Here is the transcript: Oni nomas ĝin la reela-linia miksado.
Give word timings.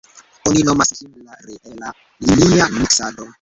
Oni 0.51 0.61
nomas 0.69 0.91
ĝin 0.99 1.11
la 1.27 1.37
reela-linia 1.49 2.69
miksado. 2.79 3.29